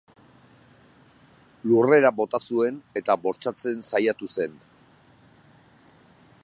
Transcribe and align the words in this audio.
Lurrera 1.71 2.11
bota 2.21 2.39
zuen 2.47 2.81
eta 3.01 3.19
bortxatzen 3.27 3.85
saiatu 3.91 4.33
zen. 4.39 4.59